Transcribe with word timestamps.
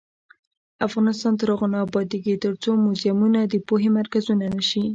افغانستان 0.87 1.33
تر 1.39 1.47
هغو 1.53 1.67
نه 1.73 1.77
ابادیږي، 1.85 2.35
ترڅو 2.45 2.71
موزیمونه 2.85 3.39
د 3.45 3.53
پوهې 3.67 3.89
مرکزونه 3.99 4.45
نشي. 4.55 4.83